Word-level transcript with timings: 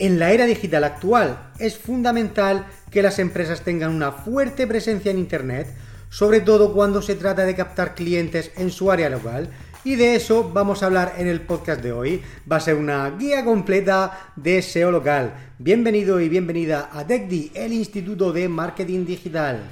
En 0.00 0.20
la 0.20 0.30
era 0.30 0.46
digital 0.46 0.84
actual 0.84 1.50
es 1.58 1.76
fundamental 1.76 2.66
que 2.92 3.02
las 3.02 3.18
empresas 3.18 3.62
tengan 3.62 3.92
una 3.92 4.12
fuerte 4.12 4.64
presencia 4.68 5.10
en 5.10 5.18
Internet, 5.18 5.66
sobre 6.08 6.40
todo 6.40 6.72
cuando 6.72 7.02
se 7.02 7.16
trata 7.16 7.44
de 7.44 7.56
captar 7.56 7.96
clientes 7.96 8.52
en 8.56 8.70
su 8.70 8.92
área 8.92 9.10
local. 9.10 9.48
Y 9.82 9.96
de 9.96 10.14
eso 10.14 10.52
vamos 10.52 10.82
a 10.82 10.86
hablar 10.86 11.14
en 11.18 11.26
el 11.26 11.40
podcast 11.40 11.82
de 11.82 11.90
hoy. 11.90 12.22
Va 12.50 12.56
a 12.56 12.60
ser 12.60 12.76
una 12.76 13.10
guía 13.10 13.44
completa 13.44 14.32
de 14.36 14.62
SEO 14.62 14.92
local. 14.92 15.34
Bienvenido 15.58 16.20
y 16.20 16.28
bienvenida 16.28 16.90
a 16.92 17.04
TechDi, 17.04 17.50
el 17.54 17.72
Instituto 17.72 18.32
de 18.32 18.48
Marketing 18.48 19.04
Digital. 19.04 19.62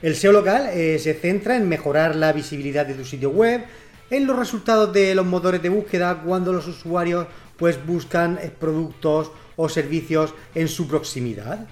El 0.00 0.16
SEO 0.16 0.32
local 0.32 0.70
eh, 0.72 0.98
se 0.98 1.12
centra 1.12 1.56
en 1.56 1.68
mejorar 1.68 2.16
la 2.16 2.32
visibilidad 2.32 2.86
de 2.86 2.94
tu 2.94 3.04
sitio 3.04 3.28
web, 3.28 3.62
en 4.08 4.26
los 4.26 4.38
resultados 4.38 4.92
de 4.92 5.14
los 5.14 5.26
motores 5.26 5.60
de 5.60 5.68
búsqueda 5.68 6.22
cuando 6.24 6.52
los 6.52 6.66
usuarios 6.68 7.26
pues 7.56 7.84
buscan 7.84 8.38
eh, 8.42 8.50
productos 8.56 9.32
o 9.56 9.68
servicios 9.68 10.34
en 10.54 10.68
su 10.68 10.86
proximidad. 10.86 11.66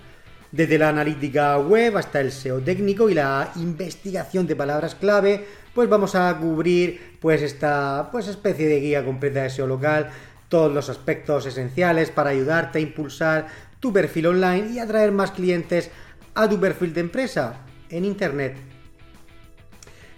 Desde 0.51 0.79
la 0.79 0.88
analítica 0.88 1.59
web 1.59 1.96
hasta 1.96 2.21
el 2.21 2.30
SEO 2.30 2.60
técnico 2.60 3.10
y 3.10 3.15
la 3.15 3.51
investigación 3.57 4.46
de 4.46 4.54
palabras 4.54 4.95
clave, 4.95 5.45
pues 5.74 5.88
vamos 5.88 6.15
a 6.15 6.37
cubrir 6.38 7.18
pues 7.21 7.43
esta 7.43 8.09
pues 8.13 8.29
especie 8.29 8.68
de 8.68 8.80
guía 8.80 9.04
completa 9.04 9.43
de 9.43 9.51
SEO 9.51 9.66
local, 9.66 10.10
todos 10.49 10.73
los 10.73 10.88
aspectos 10.88 11.46
esenciales 11.46 12.10
para 12.10 12.30
ayudarte 12.30 12.79
a 12.79 12.82
impulsar 12.82 13.48
tu 13.80 13.93
perfil 13.93 14.29
online 14.29 14.71
y 14.73 14.79
atraer 14.79 15.10
más 15.10 15.32
clientes 15.32 15.91
a 16.35 16.48
tu 16.48 16.60
perfil 16.60 16.95
de 16.95 17.01
empresa 17.01 17.60
en 17.91 18.04
internet. 18.04 18.73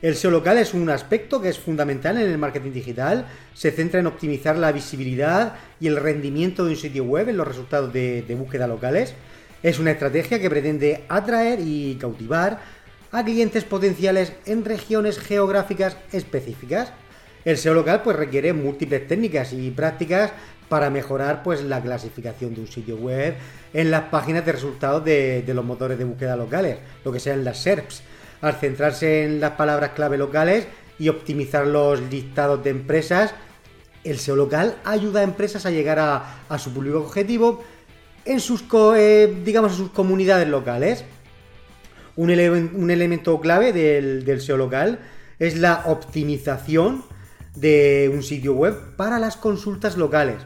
El 0.02 0.14
SEO 0.14 0.30
local 0.30 0.58
es 0.58 0.74
un 0.74 0.90
aspecto 0.90 1.40
que 1.40 1.48
es 1.48 1.58
fundamental 1.58 2.18
en 2.18 2.28
el 2.28 2.36
marketing 2.36 2.72
digital. 2.72 3.26
Se 3.54 3.70
centra 3.70 3.98
en 3.98 4.06
optimizar 4.06 4.58
la 4.58 4.70
visibilidad 4.70 5.54
y 5.80 5.86
el 5.86 5.96
rendimiento 5.96 6.64
de 6.64 6.72
un 6.72 6.76
sitio 6.76 7.04
web 7.04 7.30
en 7.30 7.38
los 7.38 7.48
resultados 7.48 7.90
de, 7.94 8.36
búsqueda 8.38 8.66
locales. 8.66 9.14
Es 9.62 9.78
una 9.78 9.92
estrategia 9.92 10.38
que 10.38 10.50
pretende 10.50 11.04
atraer 11.08 11.60
y 11.62 11.96
cautivar 11.98 12.60
a 13.10 13.24
clientes 13.24 13.64
potenciales 13.64 14.34
en 14.44 14.66
regiones 14.66 15.18
geográficas 15.18 15.96
específicas. 16.12 16.92
El 17.46 17.56
SEO 17.56 17.72
local 17.72 18.02
pues 18.02 18.16
requiere 18.16 18.52
múltiples 18.52 19.06
técnicas 19.06 19.54
y 19.54 19.70
prácticas 19.70 20.30
para 20.68 20.90
mejorar 20.90 21.42
pues 21.42 21.62
la 21.62 21.80
clasificación 21.80 22.54
de 22.54 22.60
un 22.60 22.66
sitio 22.66 22.96
web 22.96 23.34
en 23.72 23.90
las 23.90 24.02
páginas 24.10 24.44
de 24.44 24.52
resultados 24.52 25.02
de, 25.04 25.42
de 25.42 25.54
los 25.54 25.64
motores 25.64 25.96
de 25.96 26.04
búsqueda 26.04 26.36
locales, 26.36 26.76
lo 27.02 27.12
que 27.12 27.20
sean 27.20 27.44
las 27.44 27.58
SERPs 27.62 28.02
al 28.46 28.54
centrarse 28.54 29.24
en 29.24 29.40
las 29.40 29.52
palabras 29.52 29.90
clave 29.90 30.18
locales 30.18 30.66
y 30.98 31.08
optimizar 31.08 31.66
los 31.66 32.00
listados 32.00 32.62
de 32.64 32.70
empresas, 32.70 33.34
el 34.04 34.18
SEO 34.18 34.36
local 34.36 34.76
ayuda 34.84 35.20
a 35.20 35.24
empresas 35.24 35.66
a 35.66 35.70
llegar 35.70 35.98
a, 35.98 36.58
su 36.58 36.72
público 36.72 37.00
objetivo 37.00 37.62
en 38.24 38.40
sus, 38.40 38.64
eh, 38.96 39.42
digamos, 39.44 39.74
sus 39.74 39.90
comunidades 39.90 40.48
locales. 40.48 41.04
Un, 42.16 42.30
elemento 42.30 43.38
clave 43.40 43.72
del, 43.72 44.24
del 44.24 44.40
SEO 44.40 44.56
local 44.56 45.00
es 45.38 45.58
la 45.58 45.82
optimización 45.86 47.04
de 47.54 48.10
un 48.12 48.22
sitio 48.22 48.54
web 48.54 48.96
para 48.96 49.18
las 49.18 49.36
consultas 49.36 49.96
locales. 49.96 50.36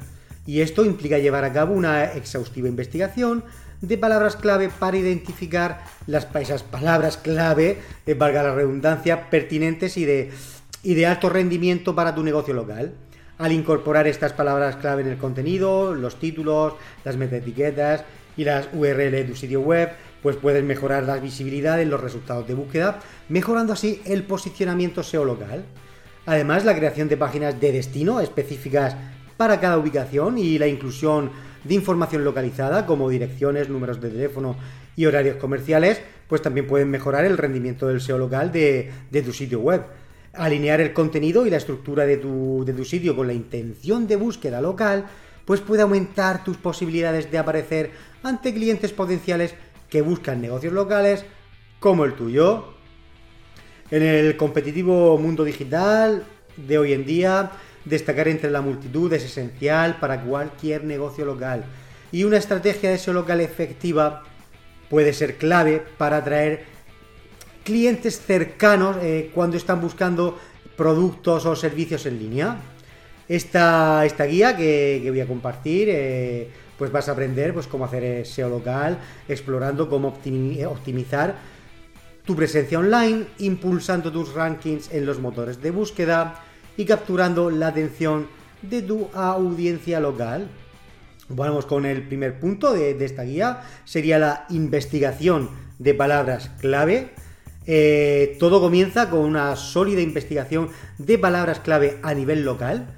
Y 0.47 0.63
esto 0.63 0.85
implica 0.85 1.19
llevar 1.19 1.45
a 1.45 1.53
cabo 1.53 1.75
una 1.75 2.05
exhaustiva 2.05 2.69
investigación 2.69 3.45
de 3.81 3.97
palabras 3.99 4.37
clave 4.37 4.69
para 4.69 4.97
identificar 4.97 5.85
las, 6.07 6.29
esas 6.35 6.63
palabras 6.63 7.17
clave, 7.17 7.79
eh, 8.07 8.15
valga 8.15 8.43
la 8.43 8.55
redundancia, 8.55 9.31
pertinentes 9.31 9.97
y 9.97 10.05
de, 10.05 10.31
y 10.83 10.95
de 10.95 11.07
alto 11.07 11.29
rendimiento 11.31 11.95
para 11.95 12.15
tu 12.15 12.23
negocio 12.23 12.55
local. 12.55 12.93
Al 13.39 13.53
incorporar 13.53 14.07
estas 14.07 14.35
palabras 14.35 14.77
clave 14.77 15.03
en 15.03 15.09
el 15.09 15.17
contenido, 15.17 15.95
los 15.95 16.19
títulos, 16.19 16.75
las 17.05 17.17
metaetiquetas 17.17 18.05
y 18.37 18.45
las 18.45 18.69
URL 18.75 19.11
de 19.11 19.25
tu 19.25 19.35
sitio 19.35 19.63
web, 19.63 19.91
pues 20.23 20.37
puedes 20.37 20.63
mejorar 20.63 21.05
la 21.05 21.17
visibilidad 21.17 21.81
en 21.81 21.89
los 21.89 22.01
resultados 22.01 22.47
de 22.47 22.55
búsqueda, 22.55 23.01
mejorando 23.31 23.73
así 23.73 24.03
el 24.05 24.25
posicionamiento 24.25 25.03
SEO 25.03 25.25
local. 25.25 25.65
Además, 26.27 26.67
la 26.67 26.77
creación 26.77 27.09
de 27.09 27.17
páginas 27.17 27.59
de 27.59 27.73
destino 27.73 28.21
específicas 28.21 28.95
para 29.39 29.59
cada 29.59 29.79
ubicación 29.79 30.37
y 30.37 30.59
la 30.59 30.67
inclusión 30.67 31.31
de 31.65 31.75
información 31.75 32.25
localizada 32.25 32.87
como 32.87 33.09
direcciones, 33.09 33.69
números 33.69 34.01
de 34.01 34.11
teléfono 34.11 34.57
y 34.97 35.07
horarios 35.07 35.37
comerciales, 35.37 36.01
pues 36.29 36.43
también 36.43 36.67
pueden 36.67 36.91
mejorar 36.91 37.25
el 37.25 37.39
rendimiento 37.39 37.89
del 37.89 38.01
SEO 38.01 38.19
local 38.19 38.53
de, 38.53 38.93
tu 39.25 39.33
sitio 39.33 39.61
web. 39.61 39.83
Alinear 40.33 40.81
el 40.81 40.93
contenido 40.93 41.47
y 41.47 41.51
la 41.51 41.57
estructura 41.57 42.07
de 42.07 42.17
tu, 42.17 42.65
sitio 42.85 43.17
con 43.17 43.27
la 43.27 43.33
intención 43.33 44.07
de 44.07 44.17
búsqueda 44.17 44.61
local, 44.61 45.07
pues 45.45 45.61
puede 45.61 45.83
aumentar 45.83 46.45
tus 46.45 46.57
posibilidades 46.57 47.31
de 47.31 47.39
aparecer 47.39 47.91
ante 48.23 48.55
clientes 48.55 48.93
potenciales 48.93 49.55
que 49.89 50.03
buscan 50.03 50.41
negocios 50.41 50.73
locales 50.73 51.25
como 51.81 52.05
el 52.05 52.15
tuyo. 52.15 52.75
En 53.91 54.05
el 54.05 54.37
competitivo 54.37 55.19
mundo 55.19 55.43
digital 55.43 56.23
de 56.57 56.79
hoy 56.79 56.93
en 56.93 57.05
día, 57.05 57.51
Destacar 57.85 58.29
entre 58.29 58.51
la 58.51 58.61
multitud 58.61 59.13
es 59.13 59.25
esencial 59.25 59.99
para 59.99 60.23
cualquier 60.23 60.85
negocio 60.85 61.25
local 61.25 61.65
y 62.13 62.25
una 62.25 62.37
estrategia 62.37 62.91
de 62.91 62.99
SEO 62.99 63.15
local 63.15 63.41
efectiva 63.41 64.25
puede 64.89 65.13
ser 65.13 65.37
clave 65.37 65.83
para 65.97 66.19
atraer 66.19 66.65
clientes 67.65 68.21
cercanos 68.21 68.97
eh, 69.01 69.31
cuando 69.35 69.57
están 69.57 69.81
buscando 69.81 70.39
productos 70.77 71.47
o 71.47 71.55
servicios 71.55 72.07
en 72.07 72.19
línea. 72.19 72.57
Esta, 73.29 74.05
esta 74.05 74.25
guía 74.25 74.57
que, 74.57 75.07
voy 75.09 75.21
a 75.21 75.27
compartir, 75.27 75.89
eh, 75.91 76.51
pues 76.77 76.91
vas 76.91 77.09
a 77.09 77.13
aprender 77.13 77.55
pues, 77.55 77.69
cómo 77.69 77.85
hacer 77.85 78.27
SEO 78.27 78.49
local, 78.49 78.99
explorando 79.29 79.89
cómo 79.89 80.09
optimizar 80.09 81.37
tu 82.25 82.35
presencia 82.35 82.79
online, 82.79 83.27
impulsando 83.39 84.11
tus 84.11 84.35
rankings 84.35 84.93
en 84.93 85.07
los 85.07 85.21
motores 85.21 85.63
de 85.63 85.71
búsqueda, 85.71 86.43
y 86.77 86.85
capturando 86.85 87.51
la 87.51 87.69
atención 87.69 88.27
de 88.63 88.83
tu 88.83 89.09
audiencia 89.15 90.01
local. 90.01 90.49
Vamos 91.29 91.65
con 91.65 91.87
el 91.87 92.03
primer 92.03 92.41
punto 92.41 92.73
de, 92.73 93.05
esta 93.05 93.23
guía, 93.23 93.63
sería 93.85 94.19
la 94.19 94.47
investigación 94.51 95.51
de 95.79 95.95
palabras 95.95 96.51
clave. 96.61 97.11
Eh, 97.67 98.37
todo 98.41 98.61
comienza 98.61 99.11
con 99.11 99.21
una 99.21 99.55
sólida 99.55 100.01
investigación 100.01 100.71
de 100.99 101.19
palabras 101.19 101.61
clave 101.61 101.99
a 102.03 102.15
nivel 102.15 102.45
local. 102.45 102.89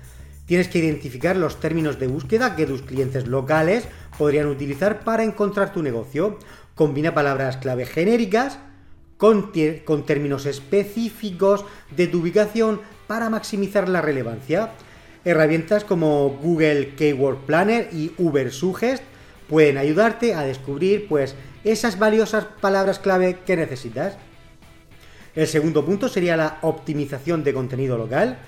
Tienes 0.47 0.69
que 0.69 0.79
identificar 0.79 1.37
los 1.37 1.61
términos 1.61 1.99
de 1.99 2.07
búsqueda 2.07 2.57
que 2.57 2.67
tus 2.67 2.83
clientes 2.83 3.27
locales 3.27 3.87
podrían 4.17 4.47
utilizar 4.47 5.05
para 5.05 5.25
encontrar 5.25 5.73
tu 5.73 5.83
negocio. 5.83 6.39
Combina 6.75 7.15
palabras 7.15 7.59
clave 7.59 7.85
genéricas 7.85 8.59
con, 9.19 9.53
con 9.85 10.07
términos 10.07 10.47
específicos 10.47 11.65
de 11.95 12.07
tu 12.07 12.21
ubicación 12.21 12.81
para 13.13 13.29
maximizar 13.29 13.91
la 13.91 14.01
relevancia. 14.01 14.71
Herramientas 15.23 15.85
como 15.85 16.31
Google 16.31 16.95
Keyword 16.95 17.45
Planner 17.45 17.91
y 17.93 18.15
Uber 18.17 18.51
Suggest 18.51 19.03
pueden 19.51 19.77
ayudarte 19.77 20.33
a 20.33 20.45
descubrir 20.45 21.09
pues 21.09 21.35
esas 21.63 21.99
valiosas 21.99 22.47
palabras 22.63 22.99
clave 22.99 23.41
que 23.45 23.55
necesitas. 23.55 24.17
El 25.35 25.47
segundo 25.47 25.85
punto 25.85 26.09
sería 26.09 26.39
la 26.39 26.57
optimización 26.63 27.45
de 27.45 27.53
contenido 27.53 27.99
local. 27.99 28.39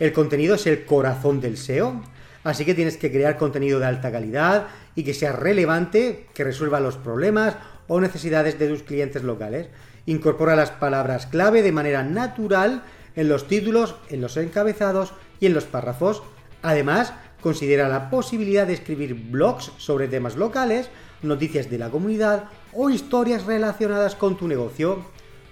El 0.00 0.14
contenido 0.14 0.54
es 0.54 0.66
el 0.66 0.86
corazón 0.86 1.42
del 1.42 1.58
SEO, 1.58 2.00
así 2.44 2.64
que 2.64 2.72
tienes 2.72 2.96
que 2.96 3.12
crear 3.12 3.36
contenido 3.36 3.78
de 3.78 3.84
alta 3.84 4.10
calidad 4.10 4.68
y 4.94 5.04
que 5.04 5.12
sea 5.12 5.32
relevante, 5.32 6.28
que 6.32 6.44
resuelva 6.44 6.80
los 6.80 6.96
problemas 6.96 7.56
o 7.88 8.00
necesidades 8.00 8.58
de 8.58 8.68
tus 8.68 8.84
clientes 8.84 9.22
locales. 9.22 9.68
Incorpora 10.06 10.56
las 10.56 10.70
palabras 10.70 11.26
clave 11.26 11.60
de 11.60 11.72
manera 11.72 12.02
natural 12.02 12.84
en 13.16 13.28
los 13.28 13.46
títulos, 13.46 13.94
en 14.10 14.20
los 14.20 14.36
encabezados 14.36 15.12
y 15.40 15.46
en 15.46 15.54
los 15.54 15.64
párrafos. 15.64 16.22
Además, 16.62 17.12
considera 17.40 17.88
la 17.88 18.10
posibilidad 18.10 18.66
de 18.66 18.72
escribir 18.72 19.14
blogs 19.14 19.70
sobre 19.76 20.08
temas 20.08 20.36
locales, 20.36 20.88
noticias 21.22 21.70
de 21.70 21.78
la 21.78 21.90
comunidad 21.90 22.44
o 22.72 22.90
historias 22.90 23.44
relacionadas 23.44 24.14
con 24.14 24.36
tu 24.36 24.48
negocio. 24.48 25.04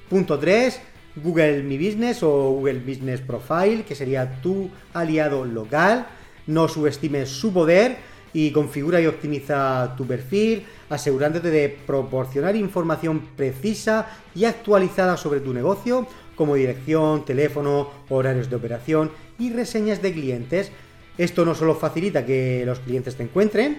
Punto 0.08 0.38
3. 0.38 0.80
Google 1.16 1.62
Mi 1.62 1.76
Business 1.76 2.22
o 2.22 2.52
Google 2.52 2.80
Business 2.80 3.20
Profile, 3.20 3.84
que 3.84 3.94
sería 3.94 4.40
tu 4.40 4.70
aliado 4.94 5.44
local. 5.44 6.06
No 6.46 6.68
subestimes 6.68 7.28
su 7.28 7.52
poder. 7.52 7.96
y 8.34 8.50
configura 8.50 8.98
y 8.98 9.06
optimiza 9.06 9.94
tu 9.94 10.06
perfil, 10.06 10.64
asegurándote 10.88 11.50
de 11.50 11.68
proporcionar 11.68 12.56
información 12.56 13.28
precisa 13.36 14.08
y 14.34 14.46
actualizada 14.46 15.18
sobre 15.18 15.40
tu 15.40 15.52
negocio, 15.52 16.06
como 16.42 16.56
dirección, 16.56 17.24
teléfono, 17.24 17.88
horarios 18.08 18.50
de 18.50 18.56
operación 18.56 19.12
y 19.38 19.52
reseñas 19.52 20.02
de 20.02 20.12
clientes. 20.12 20.72
Esto 21.16 21.44
no 21.44 21.54
solo 21.54 21.76
facilita 21.76 22.26
que 22.26 22.64
los 22.66 22.80
clientes 22.80 23.14
te 23.14 23.22
encuentren, 23.22 23.78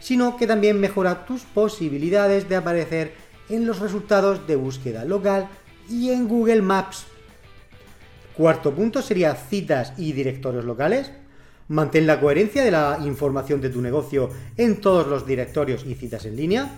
sino 0.00 0.36
que 0.36 0.48
también 0.48 0.80
mejora 0.80 1.24
tus 1.26 1.42
posibilidades 1.42 2.48
de 2.48 2.56
aparecer 2.56 3.12
en 3.48 3.68
los 3.68 3.78
resultados 3.78 4.48
de 4.48 4.56
búsqueda 4.56 5.04
local 5.04 5.46
y 5.88 6.10
en 6.10 6.26
Google 6.26 6.62
Maps. 6.62 7.04
Cuarto 8.36 8.74
punto 8.74 9.00
sería 9.00 9.36
citas 9.36 9.92
y 9.96 10.10
directorios 10.10 10.64
locales. 10.64 11.12
Mantén 11.68 12.08
la 12.08 12.18
coherencia 12.18 12.64
de 12.64 12.72
la 12.72 12.98
información 13.04 13.60
de 13.60 13.70
tu 13.70 13.80
negocio 13.80 14.28
en 14.56 14.80
todos 14.80 15.06
los 15.06 15.24
directorios 15.24 15.86
y 15.86 15.94
citas 15.94 16.26
en 16.26 16.34
línea. 16.34 16.68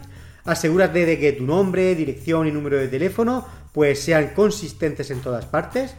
Asegúrate 0.45 1.07
de 1.07 1.19
que 1.19 1.33
tu 1.33 1.47
nombre, 1.47 1.95
dirección 1.95 2.47
y 2.47 2.53
número 2.53 2.77
de 2.77 2.89
teléfono 2.89 3.47
pues 3.73 4.01
sean 4.01 4.29
consistentes 4.35 5.11
en 5.11 5.21
todas 5.21 5.47
partes. 5.47 5.95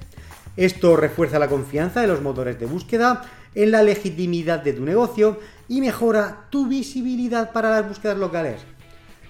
Esto 0.56 0.95
refuerza 0.95 1.39
la 1.39 1.50
confianza 1.50 2.01
de 2.01 2.07
los 2.07 2.21
motores 2.21 2.59
de 2.59 2.65
búsqueda 2.65 3.24
en 3.56 3.71
la 3.71 3.83
legitimidad 3.83 4.59
de 4.59 4.74
tu 4.74 4.83
negocio 4.83 5.39
y 5.68 5.81
mejora 5.81 6.45
tu 6.50 6.68
visibilidad 6.68 7.51
para 7.51 7.71
las 7.71 7.88
búsquedas 7.88 8.18
locales. 8.18 8.62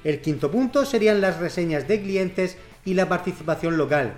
El 0.04 0.22
quinto 0.22 0.52
punto 0.52 0.86
serían 0.86 1.22
las 1.22 1.40
reseñas 1.40 1.88
de 1.88 2.02
clientes 2.02 2.58
y 2.84 2.94
la 2.94 3.10
participación 3.10 3.78
local. 3.78 4.14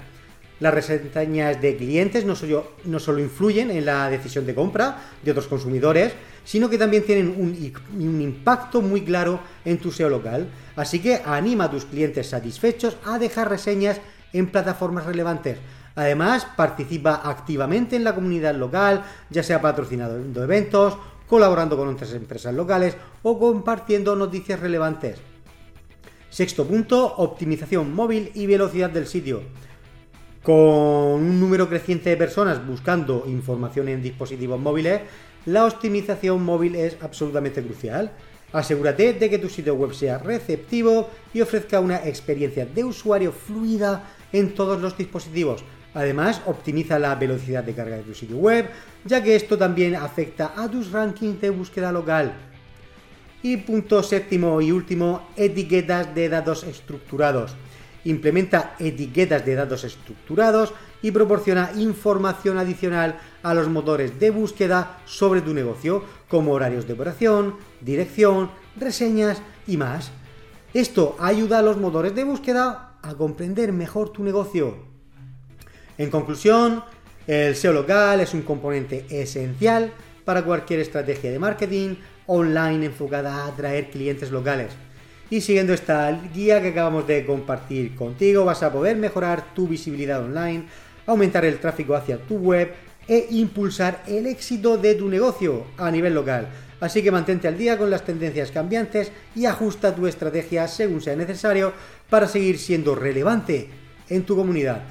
Las 0.59 0.73
reseñas 0.73 1.61
de 1.61 1.77
clientes 1.77 2.25
no 2.25 2.35
solo, 2.35 2.73
no 2.85 2.99
solo, 2.99 3.19
influyen 3.19 3.69
en 3.69 3.85
la 3.85 4.09
decisión 4.09 4.45
de 4.45 4.55
compra 4.55 4.97
de 5.23 5.31
otros 5.31 5.47
consumidores, 5.47 6.13
sino 6.43 6.69
que 6.69 6.77
también 6.77 7.05
tienen 7.05 7.27
un, 7.27 7.73
un, 7.99 8.21
impacto 8.21 8.81
muy 8.81 9.01
claro 9.01 9.39
en 9.65 9.77
tu 9.77 9.91
SEO 9.91 10.09
local. 10.09 10.47
Así 10.75 10.99
que 10.99 11.21
anima 11.23 11.65
a 11.65 11.71
tus 11.71 11.85
clientes 11.85 12.27
satisfechos 12.27 12.97
a 13.05 13.19
dejar 13.19 13.49
reseñas 13.49 14.01
en 14.33 14.47
plataformas 14.47 15.05
relevantes. 15.05 15.57
Además, 15.95 16.47
participa 16.55 17.21
activamente 17.23 17.95
en 17.95 18.03
la 18.03 18.15
comunidad 18.15 18.55
local, 18.55 19.03
ya 19.29 19.43
sea 19.43 19.61
patrocinando 19.61 20.43
eventos, 20.43 20.97
colaborando 21.27 21.77
con 21.77 21.87
otras 21.87 22.13
empresas 22.13 22.53
locales 22.53 22.95
o 23.23 23.37
compartiendo 23.39 24.15
noticias 24.15 24.59
relevantes. 24.59 25.19
Sexto 26.29 26.65
punto, 26.65 27.15
optimización 27.17 27.93
móvil 27.93 28.31
y 28.33 28.45
velocidad 28.47 28.89
del 28.89 29.07
sitio. 29.07 29.41
Con 30.47 30.55
un 30.55 31.41
número 31.41 31.67
creciente 31.67 32.09
de 32.09 32.15
personas 32.15 32.65
buscando 32.65 33.25
información 33.27 33.89
en 33.89 34.01
dispositivos 34.01 34.57
móviles, 34.57 35.01
la 35.45 35.65
optimización 35.65 36.41
móvil 36.41 36.73
es 36.75 36.95
absolutamente 37.01 37.61
crucial. 37.61 38.13
Asegúrate 38.53 39.11
de 39.11 39.29
que 39.29 39.39
tu 39.39 39.49
sitio 39.49 39.75
web 39.75 39.93
sea 39.93 40.19
receptivo 40.19 41.09
y 41.33 41.41
ofrezca 41.41 41.81
una 41.81 41.97
experiencia 42.07 42.65
de 42.65 42.85
usuario 42.85 43.33
fluida 43.33 44.05
en 44.31 44.55
todos 44.55 44.79
los 44.79 44.97
dispositivos. 44.97 45.65
Además, 45.93 46.41
optimiza 46.45 46.97
la 46.97 47.15
velocidad 47.15 47.65
de 47.65 47.73
carga 47.73 47.97
de 47.97 48.03
tu 48.03 48.13
sitio 48.13 48.37
web, 48.37 48.69
ya 49.03 49.21
que 49.21 49.35
esto 49.35 49.57
también 49.57 49.97
afecta 49.97 50.53
a 50.55 50.71
tus 50.71 50.93
rankings 50.93 51.41
de 51.41 51.49
búsqueda 51.49 51.91
local. 51.91 52.31
Y 53.43 53.57
punto 53.57 54.01
séptimo 54.01 54.61
y 54.61 54.71
último, 54.71 55.27
etiquetas 55.35 56.15
de 56.15 56.29
datos 56.29 56.63
estructurados 56.63 57.53
implementa 58.09 58.75
etiquetas 58.79 59.45
de 59.45 59.55
datos 59.55 59.83
estructurados 59.83 60.73
y 61.01 61.11
proporciona 61.11 61.71
información 61.75 62.57
adicional 62.57 63.19
a 63.43 63.53
los 63.53 63.67
motores 63.67 64.19
de 64.19 64.31
búsqueda 64.31 64.99
sobre 65.05 65.41
tu 65.41 65.53
negocio, 65.53 66.03
como 66.27 66.53
horarios 66.53 66.87
de 66.87 66.93
operación, 66.93 67.55
dirección, 67.81 68.49
reseñas 68.77 69.41
y 69.67 69.77
más. 69.77 70.11
Esto 70.73 71.15
ayuda 71.19 71.59
a 71.59 71.61
los 71.61 71.77
motores 71.77 72.15
de 72.15 72.23
búsqueda 72.23 72.97
a 73.01 73.13
comprender 73.15 73.73
mejor 73.73 74.09
tu 74.09 74.23
negocio. 74.23 74.75
En 75.97 76.09
conclusión, 76.09 76.83
el 77.27 77.55
SEO 77.55 77.73
local 77.73 78.21
es 78.21 78.33
un 78.33 78.43
componente 78.43 79.05
esencial 79.09 79.91
para 80.23 80.43
cualquier 80.43 80.79
estrategia 80.79 81.31
de 81.31 81.39
marketing 81.39 81.95
online 82.25 82.85
enfocada 82.85 83.35
a 83.35 83.47
atraer 83.47 83.89
clientes 83.89 84.31
locales. 84.31 84.71
Y 85.29 85.41
siguiendo 85.41 85.73
esta 85.73 86.09
guía 86.33 86.61
que 86.61 86.69
acabamos 86.69 87.05
de 87.05 87.25
compartir 87.25 87.95
contigo, 87.95 88.45
vas 88.45 88.63
a 88.63 88.71
poder 88.71 88.95
mejorar 88.95 89.53
tu 89.53 89.67
visibilidad 89.67 90.23
online, 90.23 90.65
aumentar 91.05 91.43
el 91.43 91.59
tráfico 91.59 91.95
hacia 91.95 92.17
tu 92.17 92.37
web 92.37 92.73
e 93.07 93.27
impulsar 93.31 94.03
el 94.07 94.25
éxito 94.25 94.77
de 94.77 94.95
tu 94.95 95.09
negocio 95.09 95.65
a 95.77 95.91
nivel 95.91 96.13
local. 96.13 96.47
Así 96.79 97.01
que 97.01 97.11
mantente 97.11 97.47
al 97.47 97.57
día 97.57 97.77
con 97.77 97.89
las 97.89 98.05
tendencias 98.05 98.51
cambiantes 98.51 99.11
y 99.35 99.45
ajusta 99.45 99.95
tu 99.95 100.07
estrategia 100.07 100.67
según 100.67 101.01
sea 101.01 101.15
necesario 101.15 101.73
para 102.09 102.27
seguir 102.27 102.57
siendo 102.57 102.95
relevante 102.95 103.69
en 104.09 104.23
tu 104.23 104.35
comunidad. 104.35 104.83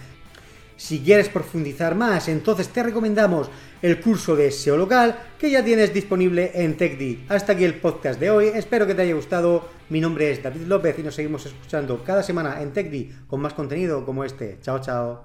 Si 0.77 1.01
quieres 1.01 1.31
profundizar 1.31 1.95
más, 1.95 2.29
entonces 2.29 2.69
te 2.69 2.83
recomendamos 2.83 3.49
el 3.81 3.99
curso 4.01 4.37
de 4.37 4.51
SEO 4.51 4.77
local 4.77 5.19
que 5.39 5.51
ya 5.51 5.65
tienes 5.65 5.95
disponible 5.95 6.51
en 6.55 6.77
TechD. 6.77 7.31
Hasta 7.31 7.55
aquí 7.55 7.65
el 7.65 7.81
podcast 7.81 8.21
de 8.21 8.31
hoy, 8.31 8.49
espero 8.55 8.87
que 8.87 8.95
te 8.95 9.03
haya 9.03 9.15
gustado. 9.15 9.69
Mi 9.89 10.01
nombre 10.01 10.31
es 10.31 10.43
David 10.43 10.67
López 10.67 10.99
y 10.99 11.03
nos 11.03 11.15
seguimos 11.15 11.47
escuchando 11.47 12.05
cada 12.05 12.23
semana 12.23 12.61
en 12.61 12.73
TechD 12.73 13.27
con 13.27 13.41
más 13.41 13.55
contenido 13.55 14.05
como 14.05 14.23
este. 14.23 14.59
Chao, 14.61 14.81
chao. 14.81 15.25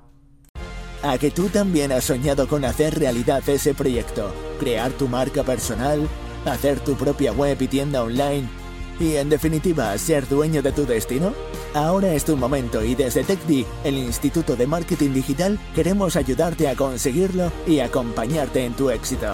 A 1.04 1.18
que 1.18 1.32
tú 1.32 1.50
también 1.50 1.92
has 1.92 2.06
soñado 2.06 2.48
con 2.48 2.64
hacer 2.64 2.98
realidad 2.98 3.42
ese 3.48 3.74
proyecto, 3.74 4.34
crear 4.60 4.92
tu 4.92 5.08
marca 5.08 5.44
personal, 5.44 6.08
hacer 6.46 6.80
tu 6.80 6.96
propia 6.96 7.34
web 7.34 7.58
y 7.60 7.68
tienda 7.68 8.04
online 8.04 8.61
y 9.02 9.18
en 9.18 9.30
definitiva 9.30 9.98
ser 9.98 10.28
dueño 10.28 10.62
de 10.62 10.72
tu 10.72 10.86
destino? 10.86 11.34
Ahora 11.74 12.14
es 12.14 12.26
tu 12.26 12.38
momento 12.38 12.84
y 12.84 12.96
desde 12.96 13.24
TechD, 13.24 13.66
el 13.84 13.98
Instituto 13.98 14.56
de 14.56 14.68
Marketing 14.68 15.12
Digital, 15.12 15.60
queremos 15.74 16.16
ayudarte 16.16 16.68
a 16.68 16.76
conseguirlo 16.76 17.52
y 17.66 17.80
acompañarte 17.80 18.66
en 18.66 18.74
tu 18.74 18.90
éxito. 18.90 19.32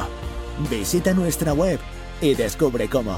Visita 0.70 1.14
nuestra 1.14 1.54
web 1.54 1.80
y 2.22 2.34
descubre 2.34 2.90
cómo. 2.90 3.18